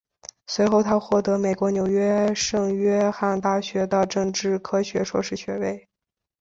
[0.47, 5.87] 随后他获得美国纽约圣约翰大学的政治科学硕士学位。